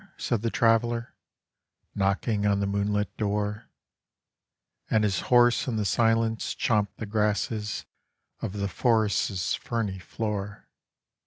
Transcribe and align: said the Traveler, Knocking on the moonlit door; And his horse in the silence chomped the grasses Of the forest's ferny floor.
said 0.17 0.41
the 0.41 0.49
Traveler, 0.49 1.13
Knocking 1.93 2.47
on 2.47 2.59
the 2.59 2.65
moonlit 2.65 3.15
door; 3.17 3.67
And 4.89 5.03
his 5.03 5.19
horse 5.29 5.67
in 5.67 5.75
the 5.75 5.85
silence 5.85 6.55
chomped 6.55 6.95
the 6.97 7.05
grasses 7.05 7.85
Of 8.41 8.53
the 8.53 8.67
forest's 8.67 9.53
ferny 9.53 9.99
floor. 9.99 10.67